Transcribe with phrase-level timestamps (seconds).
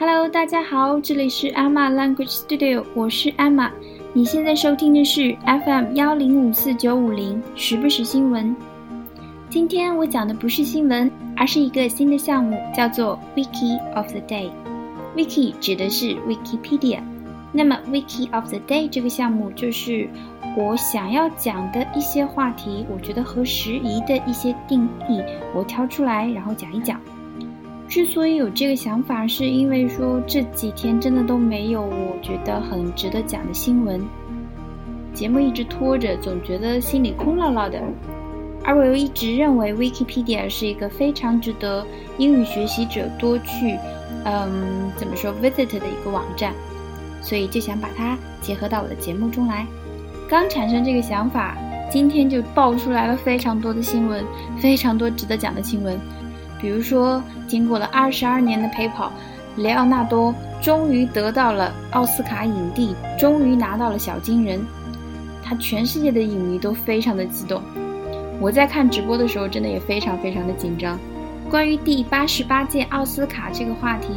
[0.00, 3.70] Hello，大家好，这里是 Emma Language Studio，我是 Emma。
[4.14, 8.56] 你现在收听的是 FM 幺零五四九五零，时不时新闻。
[9.50, 14.48] 今天我讲的不是新闻，而是一个新的项目，叫做 Wiki of the Day。
[15.14, 17.00] Wiki 指的是 Wikipedia，
[17.52, 20.08] 那么 Wiki of the Day 这个项目就是
[20.56, 25.20] 我想要讲的一些话题，我觉得合时宜的一些定义，
[25.54, 26.98] 我挑出来然后讲一讲。
[27.90, 34.00] 之所以有这个想法，是因为说这几天真的都没有我觉得很值得讲的新闻，
[35.12, 37.82] 节目一直拖着，总觉得心里空落落的。
[38.62, 41.84] 而我又一直认为 Wikipedia 是一个非常值得
[42.16, 43.76] 英语学习者多去，
[44.24, 46.52] 嗯，怎么说 visit 的一个网站，
[47.20, 49.66] 所以就想把它结合到我的节目中来。
[50.28, 51.58] 刚产生这个想法，
[51.90, 54.24] 今天就爆出来了非常多的新闻，
[54.58, 55.98] 非常多值得讲的新闻。
[56.60, 59.10] 比如说，经过了二十二年的陪跑，
[59.56, 64.60] 雷奥纳多终于得到了奥斯卡影帝，终于拿到了小金人，
[65.42, 67.62] 他全世界的影迷都非常的激动。
[68.38, 70.98] 我在看直播的时候，真的也非常非常的紧张。
[71.48, 74.08] 关于第八十八届奥斯卡这个话题，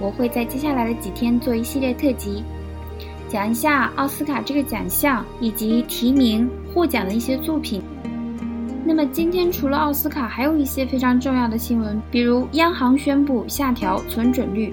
[0.00, 2.42] 我会在接下来的几天做一系列特辑，
[3.28, 7.80] 讲一下奥斯卡这个奖项以及提名获奖的一些作品。
[8.96, 14.72] 那么今天除了奥斯卡，还有一些非常重要的新闻，比如央行宣布下调存准率，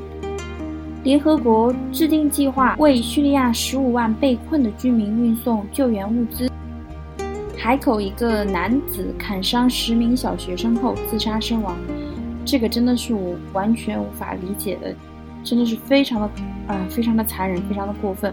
[1.04, 6.48] 联合国制定计划为叙利亚十五万被困的居民运送救援物资，
[7.58, 11.76] 海口一个男子砍伤十名小学生后自杀身亡，
[12.46, 14.94] 这个真的是我完全无法理解的，
[15.44, 16.30] 真的是非常的
[16.68, 18.32] 啊，非常的残忍，非常的过分。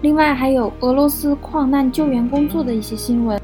[0.00, 3.36] 另外还有俄罗斯矿难救援工作的一些新闻。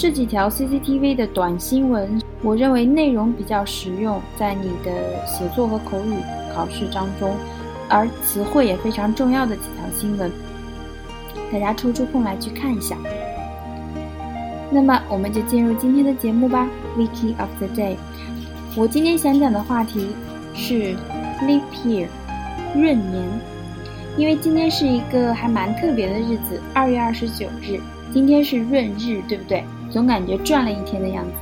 [0.00, 6.14] 这几条 CCTV 的短新闻，我认为内容比较实用，在你的写作和口语
[6.54, 7.34] 考试当中，
[7.88, 10.30] 而词汇也非常重要的几条新闻，
[11.50, 12.96] 大家抽出空来去看一下。
[14.70, 17.96] 那么我们就进入今天的节目吧，Wiki of the Day。
[18.76, 20.10] 我今天想讲的话题
[20.54, 20.94] 是
[21.42, 22.06] Leap Year，
[22.76, 23.24] 闰年，
[24.16, 27.80] 因为今天是一个还蛮特别的日子，二月二十九日，
[28.12, 29.64] 今天是闰日，对不对？
[29.90, 31.32] 总感觉转了一天的样子。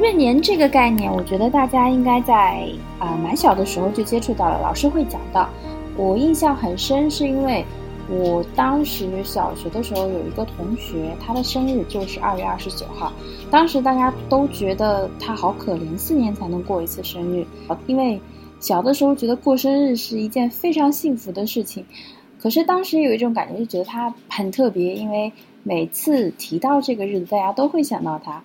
[0.00, 5.48] 闰年这个概念，我觉得大家应该在啊蛮小的时候就接触到了，老师会讲到。
[5.96, 7.64] 我印象很深，是因为
[8.08, 13.12] 我当时小学的时候有一个同学，他的生日就是二月二十九号。
[13.48, 17.46] 当时大家都觉得他好可怜，四年才能过一次生日。
[17.86, 18.20] 因为
[18.58, 21.84] 小的时候觉得过生日是一件非常幸福的事情，
[22.40, 25.30] 可是当时有一种感觉，就觉得他很特别，因为。
[25.62, 28.42] 每次提到这个日子，大家都会想到它。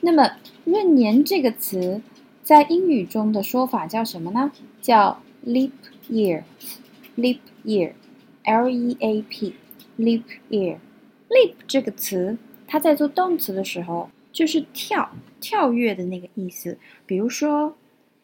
[0.00, 0.32] 那么
[0.66, 2.02] “闰年”这个词
[2.42, 4.52] 在英语中的说法叫什么呢？
[4.80, 5.72] 叫 “leap
[6.10, 6.42] year”。
[7.16, 7.92] leap year，L-E-A-P，leap
[10.50, 10.76] year。
[11.28, 16.78] leap 这个词，它在做动词的时候就是跳、跳跃的那个意思。
[17.06, 17.76] 比如说，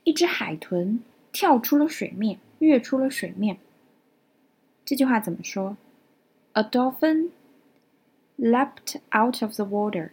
[0.04, 1.00] 一只海豚
[1.32, 3.58] 跳出了水面，跃出了水面。
[4.84, 5.76] 这句话怎么说
[6.54, 7.30] ？A dolphin
[8.38, 10.10] leapt out of the water.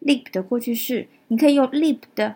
[0.00, 2.34] Leap 的过去式，你可以用 leaped，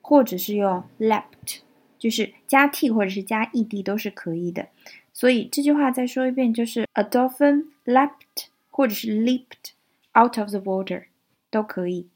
[0.00, 1.60] 或者是用 leapt，
[1.98, 4.68] 就是加 t 或者是加 ed 都是可以的。
[5.12, 9.72] 所以这句话再说一遍，就是 A dolphin leapt，或者是 leaped
[10.14, 11.04] out of the water
[11.50, 12.08] 都可以。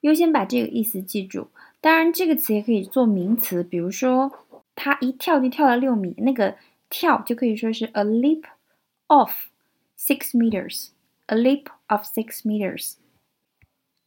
[0.00, 1.48] 优先把这个意思记住。
[1.80, 4.32] 当然，这个词也可以做名词，比如说
[4.74, 6.56] 他一跳就跳了六米，那个。
[6.89, 8.43] 跳就可以说是 a leap
[9.07, 9.31] of
[9.97, 12.95] six meters，a leap of six meters。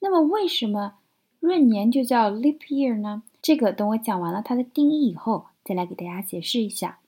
[0.01, 0.95] 那么为什么
[1.41, 3.23] 闰年就叫 leap year 呢？
[3.41, 6.99] 这个等我讲完了它的定义以后，再来给大家解释一下。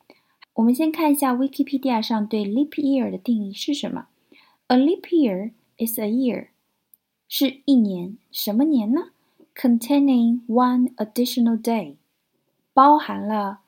[0.55, 4.09] 我们先看一下 Wikipedia 上对 leap year 的定义是什么。
[4.69, 6.49] A leap year is a year，
[7.29, 9.11] 是一年，什么年呢？
[9.55, 11.97] Containing one additional day，
[12.73, 13.61] 包含了。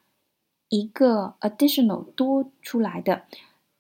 [0.74, 3.25] 一个 additional 多出来的，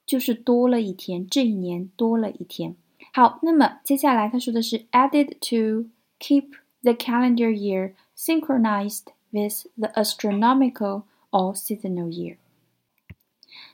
[0.05, 2.75] 就是多了一天，这一年多了一天。
[3.11, 6.51] 好，那么接下来他说的是 added to keep
[6.83, 12.37] the calendar year synchronized with the astronomical or seasonal year。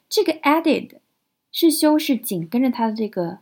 [0.08, 1.00] 这个 added
[1.52, 3.40] 是修饰紧跟着它的这个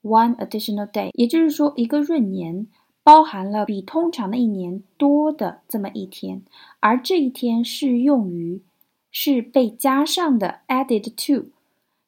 [0.00, 2.66] one additional day，也就是说一个闰年
[3.02, 6.42] 包含了比通常的一年多的这么一天，
[6.80, 8.62] 而这一天适用于。
[9.20, 11.48] 是被加上的，added to，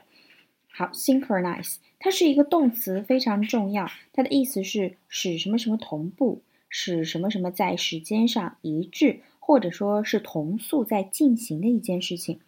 [0.72, 3.90] 好，synchronize 它是一个动词，非常重要。
[4.14, 12.40] 它的意思是使什么什么同步，使什么什么在时间上一致，或者说是同速在进行的一件事情。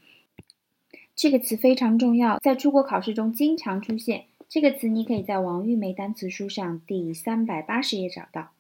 [1.14, 4.26] 这个词非常重要，在出国考试中经常出现。
[4.48, 8.52] 这个词你可以在王玉梅单词书上第三百八十页找到。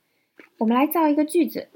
[0.58, 1.70] 我们来造一个句子，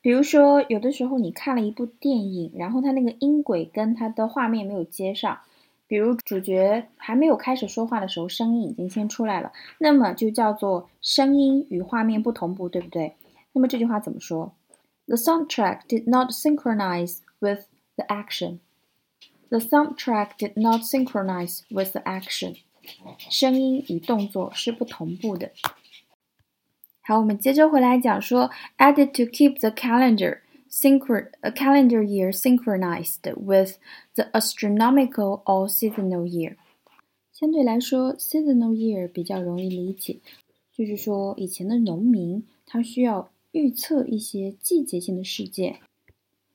[0.00, 5.40] 比如说，有的时候你看了一部电影，然后它那个音轨跟它的画面没有接上。
[5.88, 13.16] 比如主角还没有开始说话的时候，声音已经先出来了，那么就叫做声音与画面不同步，对不对？
[13.52, 14.54] 那么这句话怎么说
[15.06, 17.62] ？The soundtrack did not synchronize with
[17.96, 18.58] the action.
[19.48, 22.56] The soundtrack did not synchronize with the action.
[23.30, 25.52] 声音与动作是不同步的。
[27.00, 33.78] 好，我们接着回来讲说，added to keep the calendar synchron a calendar year synchronized with
[34.14, 36.56] the astronomical or seasonal year。
[37.32, 40.18] 相对来说，seasonal year 比较容易理解，
[40.72, 45.78] 就是说以前的农民他需要预测一些季节性的事件，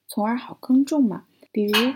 [0.08, 1.26] 从而好耕种嘛。
[1.52, 1.94] 比如，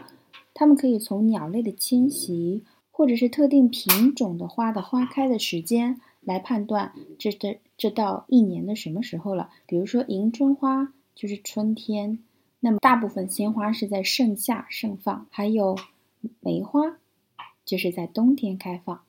[0.54, 9.50] 他们可以从鸟类的迁徙，或者是特定品种的花的花开的时间来判断这这这到一年的什么时候了。
[9.66, 10.94] 比如说迎春花。
[11.18, 12.19] 就是春天，
[12.60, 15.75] 那么大部分鲜花是在盛夏盛放，还有
[16.42, 17.00] 梅花
[17.66, 19.02] 就是在冬天开放。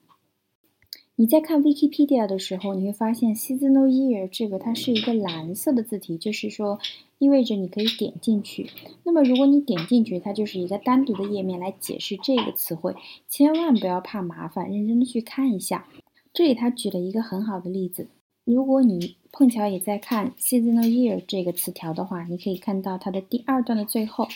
[1.17, 6.79] 你在看 Wikipedia 的时候，你会发现 seasonal year 这个它是一个蓝色的字体，就是说
[7.19, 8.71] 意味着你可以点进去。
[9.05, 12.97] 那么如果你点进去，它就是一个单独的页面来解释这个词汇，
[13.29, 15.87] 千万不要怕麻烦，认真的去看一下。
[16.33, 18.07] 这里他举了一个很好的例子。
[18.51, 24.27] 如果你碰巧也在看 seasonal year 这个词条的话，你可以看到它的第二段的最后。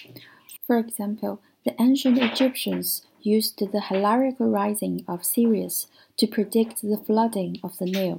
[0.67, 5.85] For example, the ancient Egyptians used the hierarchical rising of Sirius
[6.19, 8.19] to predict the flooding of the Nile。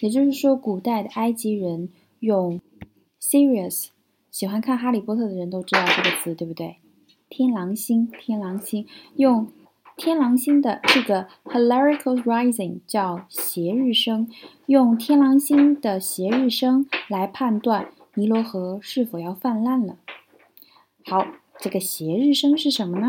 [0.00, 1.90] 也就是说，古代的埃及人
[2.20, 2.62] 用
[3.20, 3.88] Sirius，
[4.30, 6.76] 喜欢看哈利波特的人都知道这个词，对不对？
[7.28, 8.86] 天狼星，天狼星，
[9.16, 9.48] 用。
[9.96, 14.28] 天狼星的这个 h i l a r i c a l rising 叫斜日升，
[14.66, 19.96] 用天狼星的斜日升来判断尼罗河是否要泛滥了。
[21.06, 21.26] 好，
[21.58, 23.08] 这个斜日升是什么呢？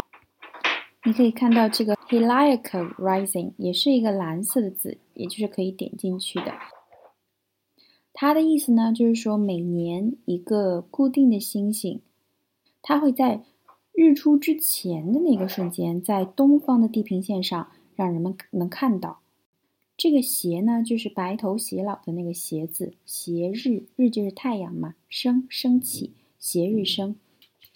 [1.03, 6.53] 你可以看到这个 hierarchical rising 也是一个蓝色的字，也就是可以点进去的。
[8.13, 12.01] 它的意思呢，就是说每年一个固定的星星，
[12.81, 13.43] 它会在。
[13.99, 19.21] 日出之前的那个瞬间，在东方的地平线上，让人们能看到。
[19.97, 27.15] 这个斜呢，就是白头偕老的那个斜字，斜日，日就是太阳嘛，升升起，斜日升。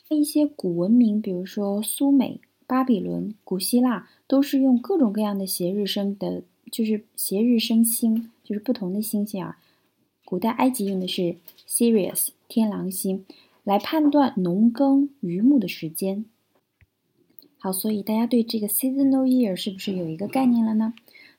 [0.10, 9.58] 一些古文明，比如说苏美、巴比伦、古希腊，都是用各种各样的斜日升的，就是斜日升星，就是不同的星星啊。
[10.24, 11.38] 古代埃及用的是
[11.68, 13.26] Sirius 天狼星。
[13.64, 16.26] 来判断农耕渔牧的时间。
[17.58, 20.94] 好，所以大家对这个 seasonal year 是不是有一个概念了呢？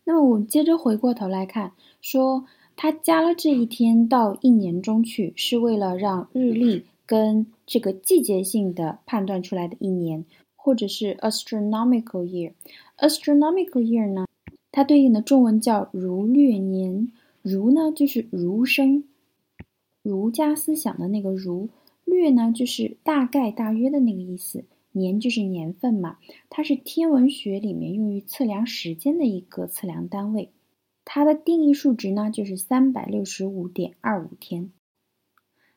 [0.05, 2.45] 那么我们接着回过头来看，说
[2.77, 10.25] 它加了这一天到一年中去，是为了让日历跟这个季节性的判断出来的一年，
[10.55, 12.53] 或者是 astronomical year。
[12.99, 14.27] astronomical year 呢，
[14.71, 17.11] 它对应的中文叫儒略年。
[17.43, 19.03] 儒呢，就是儒生，
[20.03, 21.69] 儒家思想的那个儒。
[22.05, 24.65] 略呢，就是大概、大约的那个意思。
[24.95, 26.19] 年就是年份嘛，
[26.51, 30.51] 它是天文学里面用于测量时间的一个测量单位。
[31.05, 34.71] 它的定义数值呢，就是三百六十五点二五天。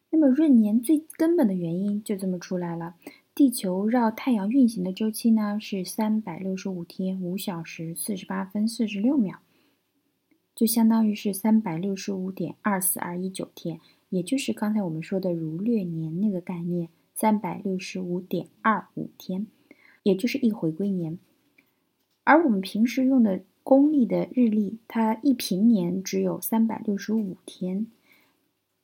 [0.09, 2.95] 那么闰年最根本的原因就这么出来了：
[3.33, 9.39] 地球绕太阳运行的周期呢是三百六十五天五小时四十八分四十六秒，
[10.53, 13.79] 就相当于是三百六十五点二四二一九天。
[14.15, 19.47] 也就是刚才我们说的儒略年那个概念，三百六十五点二五天，
[20.03, 21.19] 也就是一回归年。
[22.23, 27.87] 而我们平时用的公历的日历，它一平年只有三百六十五天，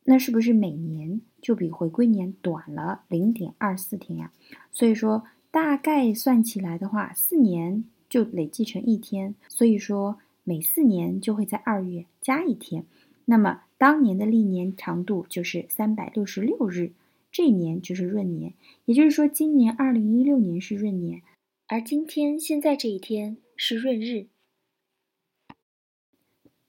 [0.04, 4.34] 那是不是每年就比回归年短了零点二四天呀？
[4.70, 12.84] 所以说，大概算起来的话，四年就累计成一天，所以说每四年就会在二月加一天。
[13.32, 16.92] 那么当年的历年长度就是三百六十六日，
[17.32, 18.56] 这一年就是闰年。
[18.84, 21.22] 也就是说，今年二零一六年是闰年，
[21.66, 24.28] 而今天现在这一天是闰日。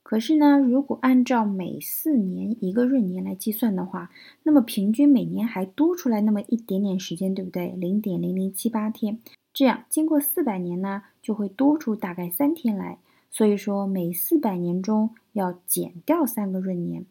[0.05, 4.13] 可是呢，如果按照每四年一个闰年来计算的话，
[4.45, 7.71] 那么平均每年还多出来那么一点点时间，对不对？
[7.71, 9.19] 零点零零七八天，
[9.53, 12.99] 这样经过四百年呢，就会多出大概三天来。
[13.33, 17.05] 所以说，每四百年中要减掉三个闰年，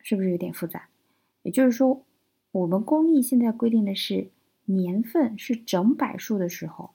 [0.00, 0.88] 是不是有点复杂？
[1.42, 2.04] 也就是说，
[2.52, 4.28] 我们公历现在规定的是
[4.64, 6.90] 年份是整百数的时候，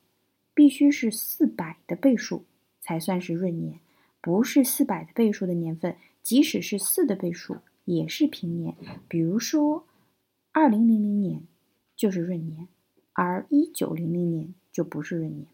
[0.54, 2.46] 必须是四百的倍数
[2.82, 3.80] 才算是闰年。
[4.22, 8.76] 不是四百的倍数的年份，即使是四的倍数，也是平年。
[9.08, 9.86] 比如说，
[10.52, 11.44] 二零零零年
[11.96, 12.68] 就是闰年，
[13.14, 15.48] 而一九零零年就不是闰年。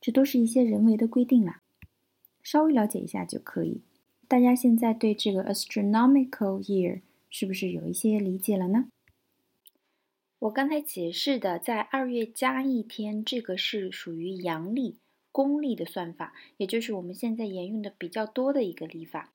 [0.00, 1.62] 这都是一些人为的规定啦，
[2.44, 3.80] 稍微了解一下就可以。
[4.28, 8.86] 大家现在对这个 astronomical year 是不是有一些理解了呢？
[10.38, 14.98] 我刚才解释的，在二月加一天，这个是属于阳历。
[15.32, 19.32] 公历的算法，也就是我们现在沿用的比较多的一个历法。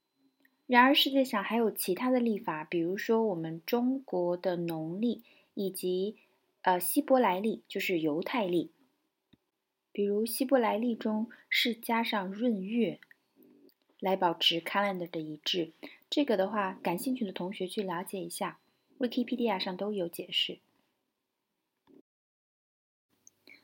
[0.66, 5.24] 然而，世界上还有其他的历法，比如说我们中国的农历，
[5.56, 6.16] 以及
[6.62, 8.72] 呃希伯来历，就是犹太历。
[10.00, 13.02] 比如希伯来历中是加上闰月
[14.00, 15.74] 来保持 calendar 的一致。
[16.10, 18.60] 这个的话，感兴趣的同学去了解一下
[18.98, 20.60] ，Wikipedia 上都有解释。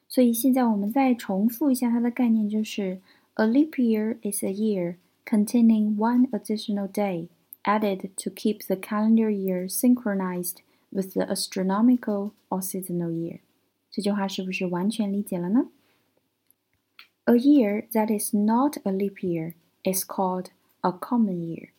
[0.10, 3.00] 所以现在我们再重复一下它的概念，就是
[3.36, 7.30] a leap year is a year containing one additional day
[7.64, 10.58] added to keep the calendar year synchronized
[10.90, 13.40] with the astronomical or seasonal year。
[13.90, 15.70] 这句话是不是完全理解了呢
[17.26, 19.54] ？A year that is not a leap year
[19.84, 20.48] is called
[20.82, 21.70] a common year。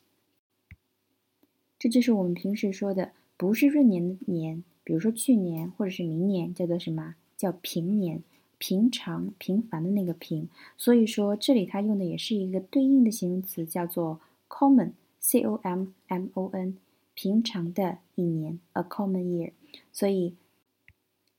[1.78, 7.14] 这就是我们平时说的不是闰年的年，比如说去年或者是明年，叫做什么？
[7.36, 8.22] 叫平年，
[8.58, 16.78] 平常、平凡的那个平，所以说这里它用的也是一个对应的形容词，叫做 common，c o m m o n，
[17.12, 19.52] 平常的一年，a common year。
[19.92, 20.34] 所以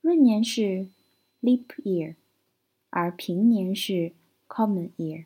[0.02, 0.86] 闰年是
[1.42, 2.14] leap year，
[2.90, 4.12] 而平年是
[4.48, 5.24] common year，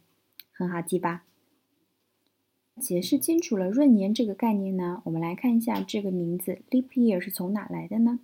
[0.52, 1.24] 很好记吧？
[2.80, 8.18] 解释清楚了闰年这个概念呢，我们来看一下这个名字 leap year 是从哪来的呢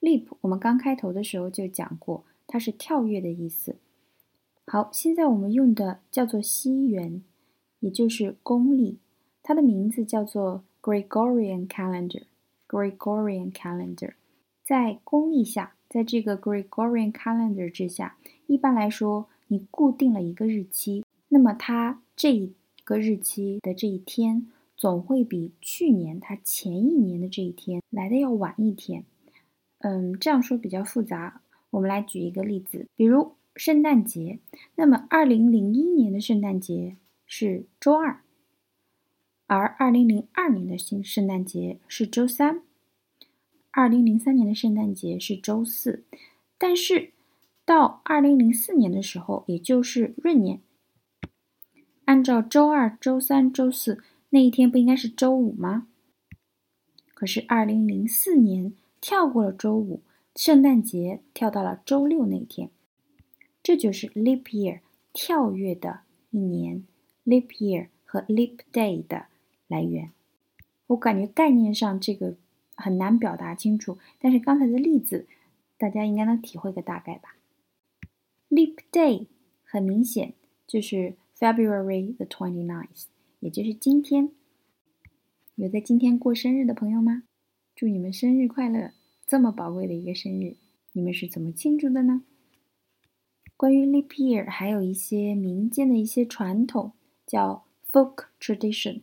[0.00, 3.76] ？Leap，我们刚开头的时候就讲过，它是跳跃的意思。
[4.66, 7.22] 好，现在我们用的叫做西元，
[7.80, 8.98] 也就是公历，
[9.42, 12.22] 它的名字叫做 Gregorian Calendar。
[12.68, 14.12] Gregorian Calendar，
[14.62, 18.18] 在公历下，在这个 Gregorian Calendar 之下，
[18.48, 29.04] 一般来说，你固定了一个日期，那么它这一个日期的这一天，总会比去年它前一年的这一天来的要晚一天。
[29.80, 31.42] 嗯，这样说比较复杂。
[31.70, 34.38] 我们来举一个例子，比如圣诞节。
[34.76, 38.22] 那么，二零零一年的圣诞节是周二，
[39.46, 42.62] 而二零零二年的新圣诞节是周三，
[43.70, 46.04] 二零零三年的圣诞节是周四。
[46.56, 47.12] 但是
[47.68, 50.62] 到二零零四年的时候，也就是闰年，
[52.06, 55.86] 按照周二、周三、周四那一天不应该是周五吗？
[57.12, 58.72] 可是二零零四年。
[59.00, 60.02] 跳过了周五，
[60.34, 62.68] 圣诞节跳到了周六那天，
[63.62, 64.80] 这就是 leap year
[65.12, 66.82] 跳跃的一年
[67.24, 69.26] ，leap year 和 leap day 的
[69.68, 70.10] 来源。
[70.88, 72.34] 我感觉概念上这个
[72.74, 75.28] 很难表达清楚，但是刚才的例子
[75.78, 77.36] 大家应该能体会个大概吧。
[78.50, 79.26] Leap day
[79.62, 80.34] 很明显
[80.66, 83.04] 就是 February the twenty ninth，
[83.40, 84.30] 也就是今天。
[85.54, 87.24] 有在今天过生日的朋友吗？
[87.74, 88.92] 祝你们生日快乐！
[89.26, 90.56] 这么宝贵的一个生日，
[90.92, 92.22] 你们是怎么庆祝的呢？
[93.56, 96.92] 关于 leap year，还有一些民间的一些传统，
[97.26, 99.00] 叫 folk tradition。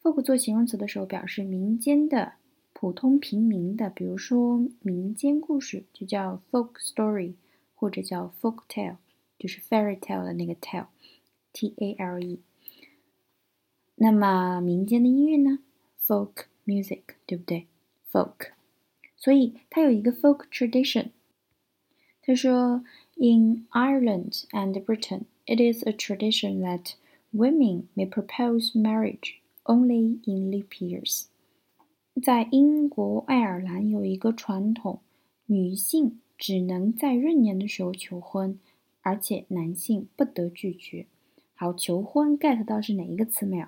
[0.00, 2.34] folk 做形容词的时候，表示民间的、
[2.72, 7.34] 普通平民的，比如说民间故事就叫 folk story，
[7.75, 8.97] 或者叫 folk tale，
[9.37, 12.39] 就是 fairy tale 的那个 tale，t a l e。
[13.95, 15.59] 那么民间的音乐呢？
[16.05, 17.67] folk music，对不对？
[18.11, 18.51] folk，
[19.15, 21.09] 所以它有一个 folk tradition。
[22.23, 22.83] 他说，
[23.15, 26.93] In Ireland and Britain, it is a tradition that
[27.31, 31.25] women may propose marriage only in leap years。
[32.23, 35.01] 在英国、爱尔兰有一个传统，
[35.45, 38.58] 女性 只能在闰年的时候求婚，
[39.02, 41.06] 而且男性不得拒绝。
[41.54, 43.66] 好，求婚 get 到是哪一个词没有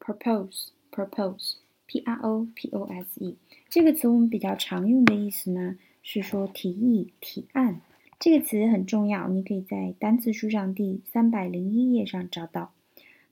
[0.00, 1.56] ？propose，propose。
[1.86, 3.36] P R O P O S E
[3.68, 7.82] 这个词我们比较常用的意思呢，是说提议、提案。
[8.18, 12.72] 这个词很重要，你可以在单词书上第三百零一页上找到。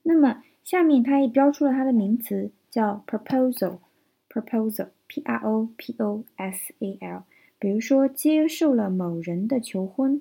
[0.03, 7.23] 那么下面它也标出了它的名词，叫 proposal，proposal，p r o p o s a l。
[7.63, 10.21] 比如说，接受了某人的求婚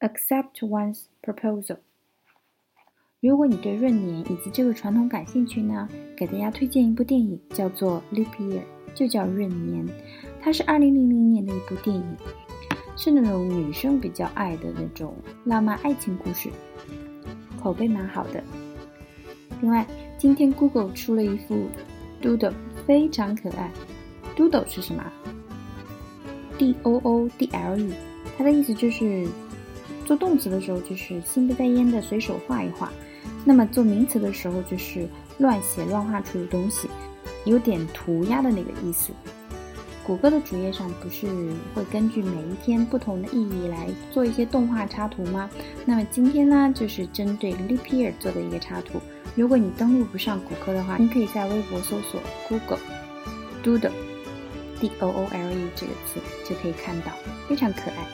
[0.00, 1.78] ，accept one's proposal。
[3.20, 8.58] 如果你对闰年以及这个传统感兴趣呢，给大家推荐一部电影，叫做《Leap Year》，
[8.94, 9.86] 就叫闰年。
[10.42, 12.04] 它是二零零零年的一部电影，
[12.98, 16.50] 是那种女生比较爱的那种浪漫爱情故事，
[17.62, 18.44] 口碑蛮好的。
[19.62, 19.86] 另外，
[20.18, 21.66] 今天 Google 出了一副
[22.20, 22.52] Doodle，
[22.86, 23.72] 非常可爱。
[24.36, 25.02] Doodle 是什么
[26.60, 27.90] ？D O O D L E，
[28.36, 29.26] 它的意思就是
[30.04, 32.92] 做动词的时候就是心不在焉的随手画一画。
[33.46, 36.86] 那么做名词的时候，就是乱写乱画出的东西，
[37.46, 39.10] 有点涂鸦的那个意思。
[40.06, 41.26] 谷歌的主页上不是
[41.74, 45.48] 会根据每一天不同的意义来做一些动画插图吗？
[45.86, 49.00] 那么今天呢，就是针对 Leap Year 做的一个插图。
[49.34, 52.80] 如果你登录不上谷歌的话，你可以在微博搜索 Google
[54.88, 57.12] d o o l e 这个词就可以看到，
[57.48, 58.06] 非常可爱。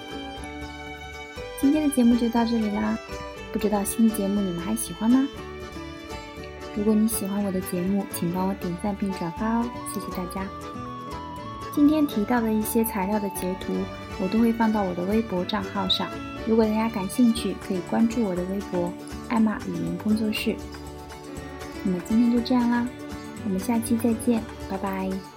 [1.60, 2.98] 今天的节目就到这里啦。
[3.52, 5.26] 不知道新节目你们还喜欢吗？
[6.76, 10.46] 如果你喜欢我的节目，请帮我点赞并转发哦，谢谢大家。
[11.74, 13.72] 今天提到的一些材料的截图，
[14.20, 16.06] 我都会放到我的微博账号上。
[16.46, 18.92] 如果大家感兴趣，可以关注我的微博
[19.28, 20.54] “艾玛语言工作室”。
[21.82, 22.86] 那么今天就这样啦，
[23.44, 25.35] 我们下期再见，拜拜。